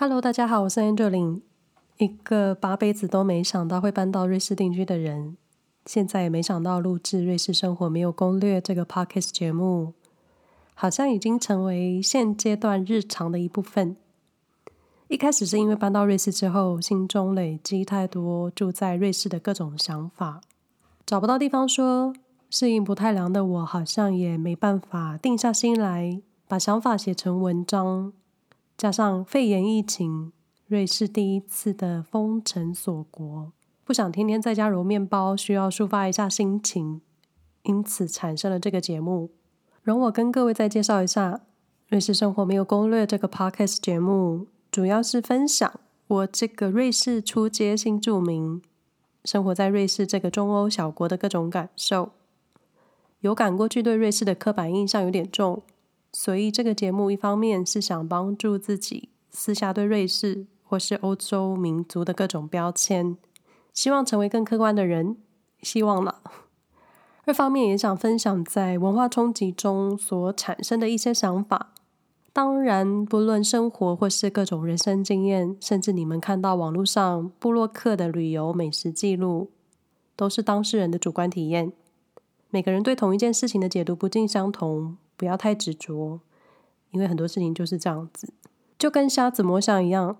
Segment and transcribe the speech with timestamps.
[0.00, 1.40] Hello，大家好，我是 Angeline，
[1.96, 5.36] 一个八辈子都没想到会搬到瑞士定居的人，
[5.86, 9.94] 现在也没想到录制《瑞士生活没有攻略》这个 Podcast 节目，
[10.74, 13.96] 好像已经成为现阶段日常的一部分。
[15.08, 20.40] 一开始是因为搬到瑞士之后，心中累积太多住在瑞士的各种想法，
[21.04, 22.14] 找不到地方说，
[22.48, 28.12] 适应不太良的我，好像也没办法定下心来，把想法写成文章。
[28.78, 30.30] 加上肺炎疫情，
[30.68, 33.52] 瑞士第一次的封城锁国，
[33.84, 37.00] 不想天天在家揉面包，需要抒发一下心情，
[37.64, 39.32] 因此产生了这个节目。
[39.82, 41.32] 容我跟各位再介绍一下，
[41.88, 48.62] 《瑞士生活没有攻略》这个 podcast 节目，主要是分享我这个瑞士初阶新住民
[49.24, 52.12] 生活在瑞士这个中欧小国的各种感受。
[53.22, 55.64] 有感过去对瑞士的刻板印象有点重。
[56.20, 63.16] 所以这个节目一方面是想帮助自己撕下对瑞士或是欧洲民族的各种标签，
[63.72, 65.16] 希望成为更客观的人，
[65.62, 66.20] 希望了。
[67.24, 71.72] 二方面也想分享在文化冲击中所产生的一些想法。
[72.32, 79.52] 当然，不论生活或是各种人生经验，甚至你们看到网络上部落客的旅游美食记录，
[80.16, 81.72] 都是当事人的主观体验。
[82.50, 84.96] 每个人对同一件事情的解读不尽相同。
[85.18, 86.20] 不要太执着，
[86.92, 88.32] 因为很多事情就是这样子，
[88.78, 90.16] 就跟瞎子摸象一样。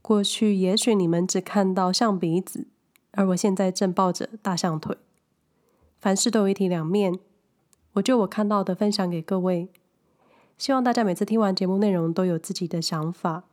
[0.00, 2.68] 过去也许你们只看到象鼻子，
[3.10, 4.96] 而我现在正抱着大象腿。
[5.98, 7.18] 凡事都有一体两面，
[7.94, 9.68] 我就我看到的分享给各位。
[10.56, 13.44] 希望大家每次听完节目内容都有自己的想法。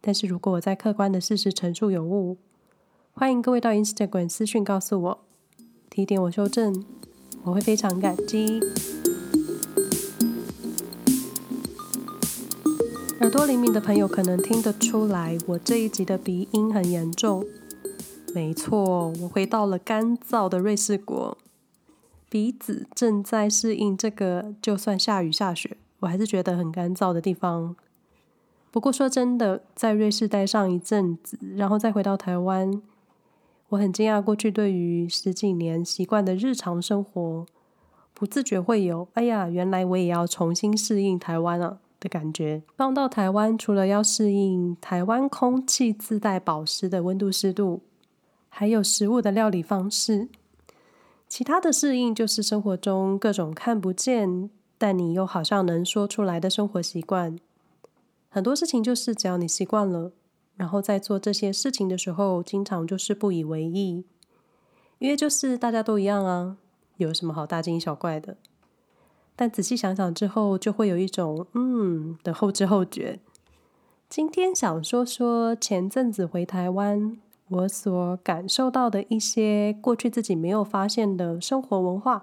[0.00, 2.36] 但是如果我在客观的事实陈述有误，
[3.12, 5.24] 欢迎各位到 Instagram 私讯告诉我，
[5.88, 6.84] 提点我修正，
[7.44, 8.60] 我会非常感激。
[13.20, 17.46] 耳朵灵敏的朋友可能听得出来，我这一集的鼻音很严重。
[18.34, 21.38] 没错，我回到了干燥的瑞士国，
[22.28, 27.76] 鼻子正在适应这个就算下雨下雪，我还是觉得很干燥的地方。
[28.72, 32.82] 不过说真的，在瑞士待上一阵子，然后再回到台湾，
[33.68, 37.46] 我很惊讶，过去对于十几年习惯的日常生活，
[38.12, 41.78] 不自觉会有“哎呀，原来我也要重新适应台湾了”。
[42.04, 42.62] 的感觉。
[42.76, 47.80] 放到台湾，除了要适应台湾空气自带保湿的温度湿度，
[48.50, 50.28] 还有食物的料理方式，
[51.26, 57.38] 其他的适应就是生活中各种看不见，但你又好像能说出来的生活习惯。
[58.28, 60.12] 很多事情就是只要你习惯了，
[60.56, 64.04] 然后在做这些事情的时候，经常就是不以为意，
[64.98, 66.58] 因为就是大家都一样啊，
[66.98, 68.36] 有什么好大惊小怪的？
[69.36, 73.18] 但仔细想想之后，就会有一种嗯的后知后觉。
[74.08, 77.18] 今天想说说前阵子回台湾，
[77.48, 82.22] 我所感受到的一些过去自己没有发现的生活文化。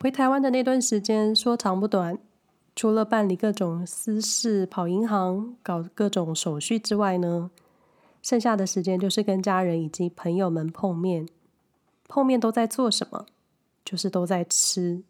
[0.00, 2.18] 回台湾的那段时间说长不短，
[2.76, 7.50] 除了办理各种私事、跑银行、搞各种手续之外呢，
[8.22, 11.28] 剩下的时间就是跟家人以及朋友们碰面。
[12.06, 13.26] 碰面都在做什么？
[13.84, 15.02] 就是都在吃。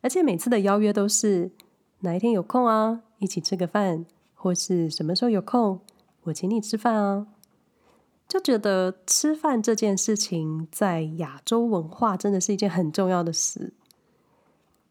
[0.00, 1.50] 而且每次的邀约都是
[2.00, 5.80] 哪一天有空啊，一起吃个饭，或是什么时候有空，
[6.24, 7.26] 我请你吃饭啊。
[8.28, 13.72] 就觉得吃饭这件事情在亚洲文化真的是一件很重要的事。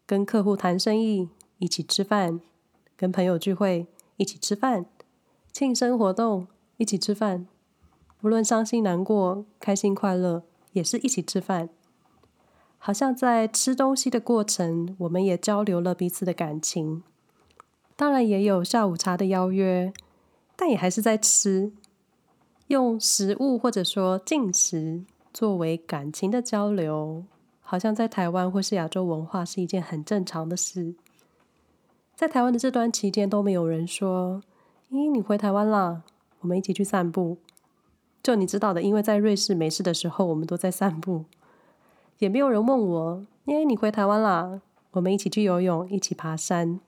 [0.04, 2.40] 跟客户谈生意，一起吃饭；
[2.96, 3.86] 跟朋友聚会，
[4.16, 4.86] 一起吃饭；
[5.52, 6.48] 庆生活动，
[6.78, 7.46] 一起吃饭；
[8.20, 10.42] 不论伤心难过、开心快乐，
[10.72, 11.68] 也是一起吃饭。
[12.78, 17.02] 好像在吃东西的过程，我们也交流了彼此的感情。
[17.96, 19.92] 当然也有下午茶的邀约，
[20.56, 21.72] 但也还是在吃，
[22.68, 25.02] 用食物或者说进食
[25.34, 27.24] 作为感情的交流，
[27.60, 30.94] 好像在台湾或是亚洲文化是一件很正常的事。
[32.14, 34.40] 在台湾的这段期间都没有人说
[34.90, 36.02] ：“咦，你回台湾啦？
[36.40, 37.38] 我们一起去散步。”
[38.22, 41.24] 就你知道的，因为在瑞士没事的时候，我们都在散步。
[42.18, 44.60] 也没有人问我，因为你回台湾啦，
[44.92, 46.80] 我们一起去游泳，一起爬山。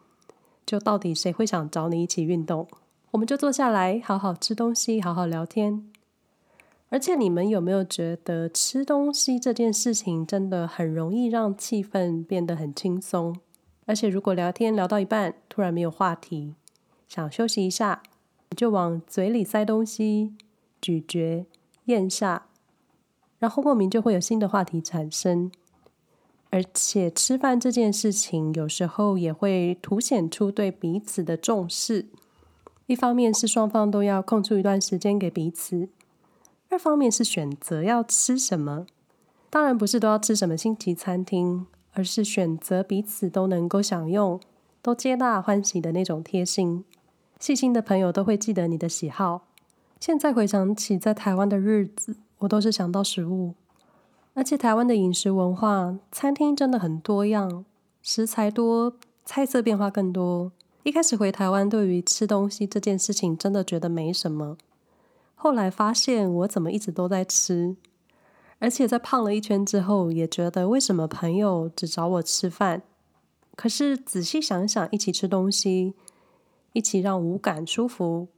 [0.67, 2.67] 就到底谁会想找你一起运动？
[3.13, 5.91] 我们就坐下来，好好吃东西，好好聊天。
[6.89, 13.37] 而且你们有没有觉得吃东西这件事情真的很容易让气氛变得很轻松？
[13.87, 16.55] 而且如果聊天聊到一半，突然没有话题，
[17.07, 18.03] 想休息一下，
[18.57, 20.35] 就往嘴里塞东西，
[20.81, 21.47] 咀嚼、
[21.85, 22.47] 咽下。
[23.41, 25.51] 然后莫名就会有新的话题产生，
[26.51, 32.07] 而且吃饭这件事情有时候也会凸显出对彼此的重视，
[32.87, 35.89] 一方面是双方都要空出一段时间给彼此，
[36.69, 38.87] 二方面是选择要吃什么。
[39.49, 44.39] 当然不是都要吃什么星级餐厅，而是选择彼此都能够享用、
[44.81, 46.85] 都皆大欢喜的那种贴心。
[47.41, 49.47] 细心的朋友都会记得你的喜好。
[49.99, 53.55] 现在回想起在台湾的日子，我都是想到食物，
[54.35, 57.65] 而且台湾的饮食文化，餐厅真的很多样，
[58.03, 58.95] 食材多，
[59.25, 60.53] 菜色变化更多。
[60.83, 64.59] 一开始回台湾，对于吃东西这件事情，真的觉得没什么。
[65.35, 67.77] 后来发现我怎么一直都在吃，
[68.59, 72.83] 而且在胖了一圈之后，也觉得为什么朋友只找我吃饭，
[73.57, 75.95] 可是仔细想想，一起吃东西。
[76.73, 78.29] 一起让五感舒服，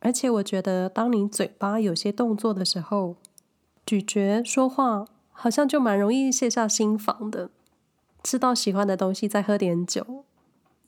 [0.00, 3.14] 而且我觉得，当你嘴巴有些动作的时候，
[3.86, 7.50] 咀嚼、说话，好像就蛮容易卸下心防的。
[8.24, 10.24] 吃到喜欢的东西，再喝点酒，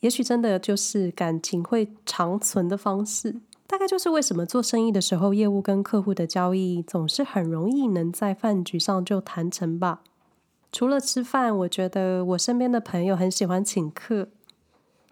[0.01, 3.37] 也许真的就是感情会长存的方式。
[3.69, 10.03] 大概就是为什么做生意的时候，业务跟客户的交易总是很容易能在饭局上就谈成吧。
[10.73, 14.29] 除了吃饭，我觉得我身边的朋友很喜欢请客。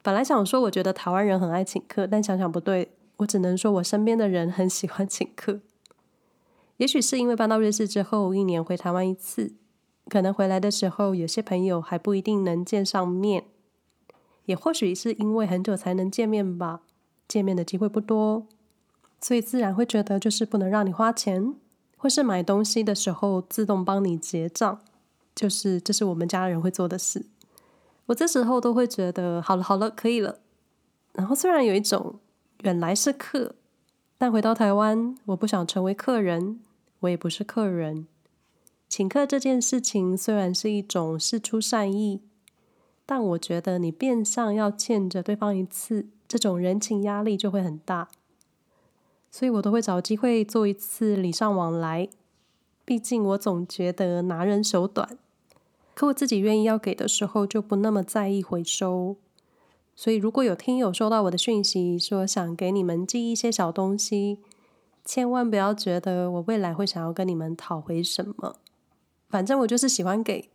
[0.02, 5.60] 本来想说，我觉得台湾人很爱请客，但想想不对，我只能说我身边的人很喜欢请客。
[6.78, 9.55] 也许是因为搬到瑞士之后，一年回台湾一次，
[10.08, 13.44] 可能回来的时候有些朋友还不一定能见上面，
[14.44, 16.82] 也或许是因为很久才能见面吧，
[17.26, 18.46] 见面的机会不多，
[19.20, 21.55] 所以自然会觉得就是不能让你花钱，
[21.96, 24.81] 或是买东西的时候自动帮你结账，
[25.34, 27.26] 就是这是我们家人会做的事。
[28.06, 30.40] 我这时候都会觉得好了好了，可以了。
[31.14, 32.20] 然后虽然有一种
[32.61, 33.56] 原来是客，
[34.19, 36.61] 但回到台湾，我不想成为客人，
[37.06, 38.06] 我也不是客人。
[38.88, 42.20] 请客这件事情虽然是一种事出善意，
[43.04, 48.08] 但我觉得你变相要欠着对方一次，这种人情压力就会很大。
[49.30, 52.08] 所以我都会找机会做一次礼尚往来，
[52.84, 55.18] 毕竟我总觉得拿人手短。
[55.94, 59.16] 可我自己愿意要给的时候，就不那么在意回收。
[59.94, 64.38] 所以，如果有听友收到我的讯息，说想给你们寄一些小东西，
[65.06, 68.56] 千万不要觉得我未来会想要跟你们讨回什么。
[69.30, 70.50] 反正我就是喜欢给。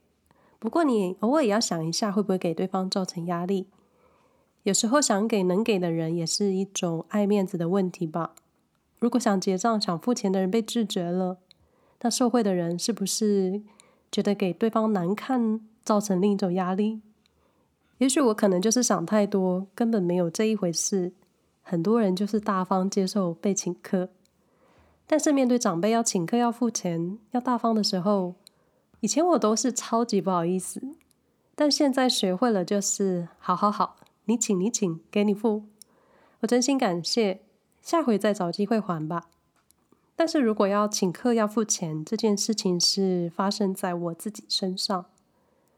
[0.59, 3.65] 不过你偶尔也要想一下，会不会给对方造成压力？
[4.63, 8.35] 有时候想给能给的人，也是一种爱面子的问题吧。
[8.99, 11.39] 如果想结账、想付钱的人被拒绝了，
[12.01, 13.63] 那受惠的人是不是？
[14.11, 17.01] 觉得给对方难看，造成另一种压力。
[17.99, 21.13] 也许我可能就是想太多，根本没有这一回事。
[21.61, 24.09] 很多人就是大方接受被请客，
[25.11, 28.35] 但是面对长辈要请客、要付钱、要大方的时候，
[29.01, 30.81] 以前我都是超级不好意思，
[31.53, 35.63] 但现在学会了，就是好好好，你请你请，给你付。
[36.39, 37.41] 我真心感谢，
[37.81, 39.25] 下回再找机会还吧。
[40.15, 45.07] 但是如果要请客要付钱这件事情是发生在我自己身上，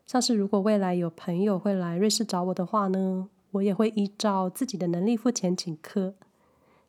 [0.06, 6.14] 像是如果未来有朋友会来瑞士找我的话呢，我也会依照自己的能力付钱请客，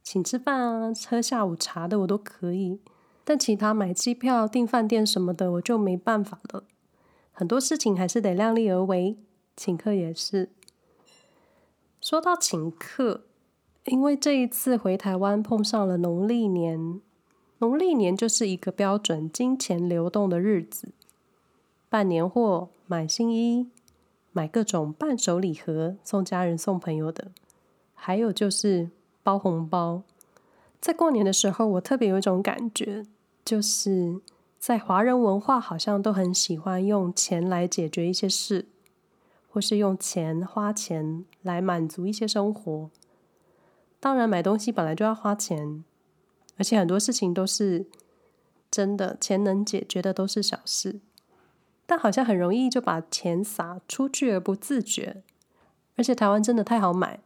[0.05, 2.79] 请吃饭啊、喝下午茶的我都可以，
[3.25, 6.65] 但其他买机票、订饭店什么的我就没办法了。
[7.33, 9.17] 很多事情还是得量力而为，
[9.57, 10.51] 请客也是。
[12.01, 13.23] 说到请客，
[13.87, 17.01] 因为这一次回台湾碰上了农历年。
[17.59, 20.89] 农历年就是一个标准金钱流动的日子，
[21.89, 23.71] 办年货、买新衣、
[24.33, 27.31] 买各种伴手礼盒送家人、送朋友的，
[27.95, 28.91] 还有就是
[29.25, 30.05] 包红包。
[30.81, 33.05] 在过年的时候，我特别有一种感觉，
[33.45, 34.21] 就是
[34.61, 38.69] 在华人文化好像都很喜欢用钱来解决一些事，
[39.51, 42.91] 或是用钱花钱来满足一些生活。
[43.99, 45.83] 当然，买东西本来就要花钱。
[46.57, 47.87] 而且很多事情都是
[48.71, 51.01] 真的，钱能解决的都是小事，
[51.85, 55.25] 但好像很容易就把钱撒出去而不自觉。
[55.97, 57.24] 而且台湾真的太好买，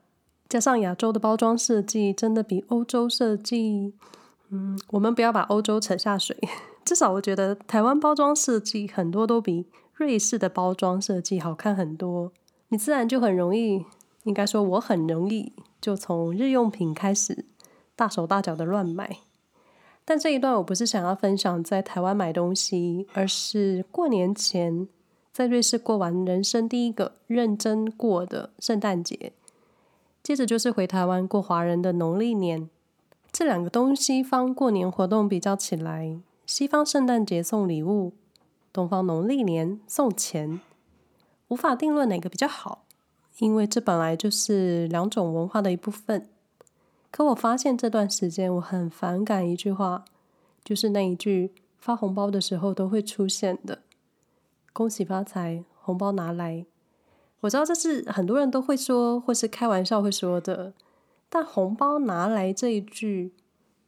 [0.48, 3.92] 加上亚洲的包装设计真的比欧洲设计……
[4.50, 6.36] 嗯，我们不要把欧洲扯下水，
[6.84, 12.32] 至少我觉得台湾包装设计很多都比瑞士的包装设计好看很多。
[12.68, 13.84] 你自然就很容易，
[14.24, 17.44] 应该说我很容易就从日用品开始。
[17.94, 19.18] 大手大脚的乱买，
[20.04, 24.86] 但这一段我不是想要分享在台湾买东西，而是过年前
[25.32, 29.32] 在瑞士过完人生第一个认真过的圣诞节，
[30.28, 32.68] 接着就是回台湾过华人的农历年。
[33.32, 38.12] 这两个东西方过年活动比较起来，西方圣诞节送礼物，
[38.70, 40.60] 东方农历年送钱，
[41.48, 42.84] 无法定论哪个比较好，
[43.38, 46.28] 因为这本来就是两种文化的一部分。
[47.10, 50.04] 可我发现这段时间我很反感一句话，
[50.62, 53.78] 就是那一句发红包的时候都会出现的
[54.74, 56.66] “恭喜发财，红包拿来”。
[57.40, 60.72] 我知道这是很多人都会说，或是开玩笑会说的，
[61.28, 63.32] 但“红包拿来”这一句，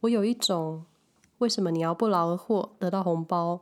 [0.01, 0.85] 我有一种
[1.39, 3.61] 为什么你要不劳而获得到红包？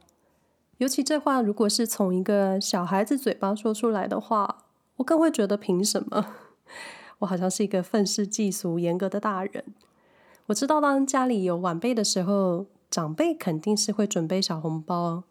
[0.76, 4.64] 尤其这话如果是从一个小孩子嘴巴说出来的话，
[4.96, 6.34] 我更会觉得凭什么？
[7.20, 9.64] 我好像是一个愤世嫉俗、严格的大人。
[10.46, 15.24] 我知道当家里有晚辈的时候，长辈肯定是会准备小红包。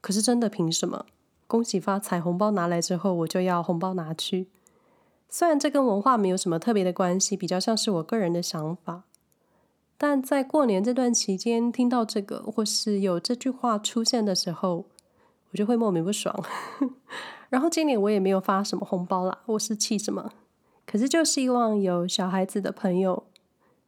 [0.00, 1.06] 可是真的凭什么？
[1.48, 4.48] 恭喜发财，红包拿来之后，我就要红包拿去。
[5.30, 9.04] 虽然这跟文化没有什么特别的关系，比较像是我个人的想法。
[9.96, 14.84] 但在过年这段期间，听到这个或是有这句话出现的时候，
[15.50, 16.38] 我就会莫名不爽。
[17.48, 20.30] 然后今年我也没有发什么红包啦，我是气什么？
[20.84, 23.24] 可是就希望有小孩子的朋友，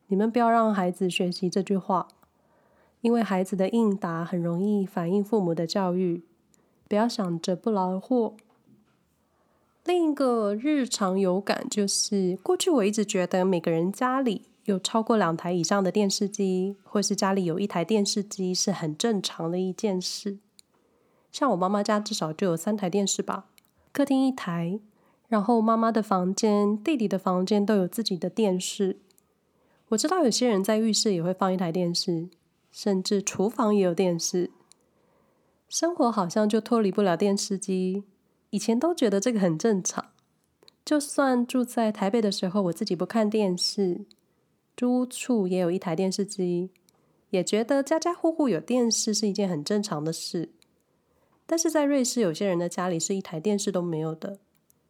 [0.06, 2.08] 你们不要让孩子学习这句话，
[3.02, 6.24] 因为孩子的应答很容易反映父母的教育。
[6.90, 8.34] 不要想着不劳而获。
[9.84, 14.46] 另一个日常有感就是，过去我一直觉得每个人家里。
[14.64, 20.38] 有超过两台以上的电视机，或是家里有一台电视机是很正常的一件事。
[21.32, 23.46] 像我妈妈家至少就有三台电视吧，
[23.92, 24.78] 客厅一台，
[25.28, 28.98] 然后妈妈的房间、弟弟的房间都有自己的电视。
[29.88, 32.28] 我知道有些人在浴室也会放一台电视，
[32.70, 34.50] 甚至厨房也有电视。
[35.70, 38.02] 生活好像就脱离不了电视机。
[38.50, 40.06] 以前都觉得这个很正常，
[40.84, 44.04] 就算住在台北的时候，我自己不看电视。
[44.76, 46.70] 租屋处也有一台电视机，
[47.30, 50.50] 也觉得家家户户有电视是一件很正常的事。
[51.46, 54.40] 但是在瑞士，有些人的家里是一台电视都没有的。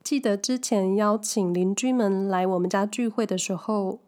[0.02, 4.00] 记得之前邀请邻居们来我们家聚会的时候，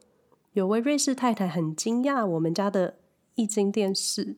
[0.55, 2.95] 有位瑞士太太很惊讶我们家的
[3.35, 4.37] 液晶电视。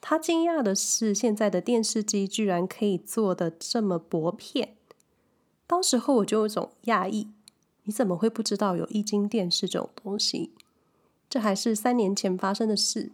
[0.00, 4.76] 他惊讶的是，现在的电视机居然可以做的这么薄片。
[5.66, 7.28] 当时候我就有种讶异。
[7.84, 10.52] 你怎么会不知道有液晶电视这种东西？
[11.28, 13.10] 这还是三年前发生的事。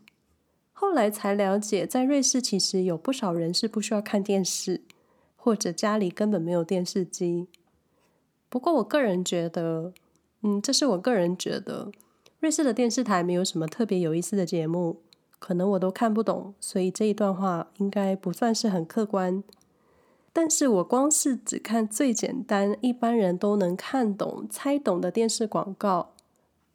[0.73, 4.83] 后来才了解，在瑞士其实有不少人是不需要看电视，
[5.37, 7.47] 或者家里根本没有电视机。
[8.49, 9.95] 不过我个人觉得，
[10.43, 11.91] 嗯，这是我个人觉得，
[12.41, 15.01] 瑞士的电视台没有什么特别有意思的节目，
[15.39, 19.43] 可能我都看不懂，所以这一段话应该不算是很客观。
[20.33, 26.13] 但是我光是只看最简单、一般人都能看懂、猜懂的电视广告，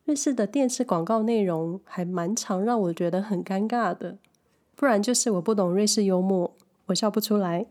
[0.05, 4.17] 瑞士的电视广告内容还蛮常让我觉得很尴尬的。
[4.75, 6.55] 不然就是我不懂瑞士幽默，
[6.87, 7.67] 我笑不出来。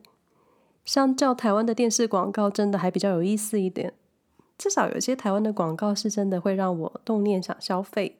[0.84, 3.94] 相较台湾的电视广告，真的还比较有意思一点。
[4.56, 8.19] 至少有些台湾的广告是真的会让我动念想消费。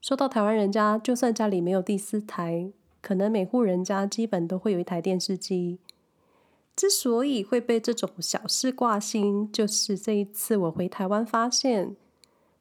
[0.00, 2.70] 说到台湾人家，就算家里没有第四台，
[3.02, 5.78] 可能每户人家基本都会有一台电视机。
[6.76, 11.96] 之所以会被这种小事挂心，就是这一次我回台湾发现，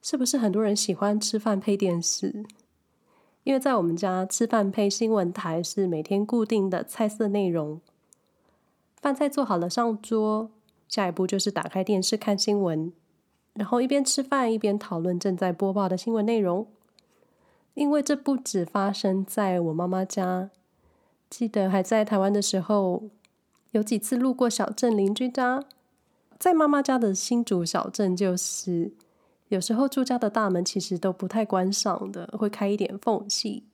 [0.02, 2.44] 是不是很多人喜欢吃饭配电视？
[3.44, 7.80] 因为在我们家吃饭配新闻台是每天固定的菜色内容。
[9.00, 10.50] 饭菜做好了上桌，
[10.90, 12.92] 下一步就是打开电视看新闻，
[13.54, 16.68] 然后一边吃饭一边讨论正在播报的新闻内容。
[17.78, 20.50] 因为这不止发生在我妈妈家，
[21.30, 23.04] 记得还在台湾的时候。
[23.72, 25.64] 有几次路过小镇邻居家，
[26.40, 28.94] 在妈妈家的新竹小镇，就是
[29.50, 33.66] 有时候住家的大门其实都不太关上的，会开一点缝隙，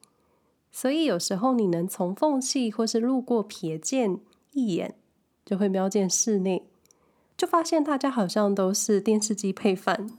[0.72, 4.19] 所以有时候你能从缝隙或是路过瞥见
[4.51, 4.95] 一眼，
[5.45, 6.63] 就会瞄见室内，
[7.38, 10.10] 就发现大家好像都是电视机配饭。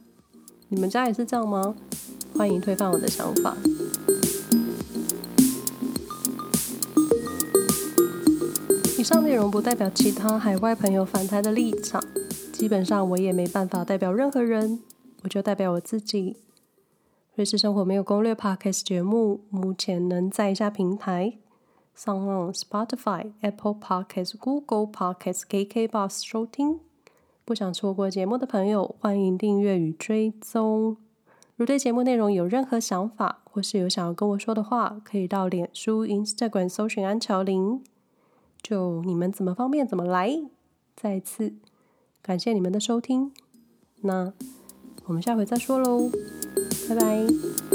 [0.75, 1.73] 你们家也是这样吗？
[2.37, 3.55] 欢迎推翻我的想法。
[8.99, 12.03] 以上内容不代表其他海外朋友反台的立场，
[12.51, 14.81] 基本上我也没办法代表任何人，
[15.23, 16.35] 我就代表我自己。
[17.35, 21.37] 瑞士生活没有攻略 Podcast 节目，目前能在以下平台
[21.97, 26.81] ：SoundOn、Spotify、Apple Podcast、Google Podcast、KKBOX 收听。
[27.45, 30.97] 不想错过节目的朋友，欢迎订阅与追踪。
[31.55, 37.83] 如对节目内容有任何想法，或是有想要跟我说的话，可以到脸书、Instagram 搜寻安乔林。
[38.63, 40.41] 就你们怎么方便怎么来，
[40.95, 41.53] 再次
[42.23, 43.31] 感谢你们的收听，
[44.01, 44.33] 那
[45.05, 46.09] 我们下回再说喽，
[46.89, 47.74] 拜拜。